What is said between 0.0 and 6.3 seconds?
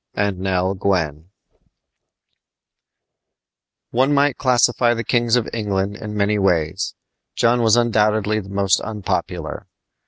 AND NELL GWYN One might classify the kings of England in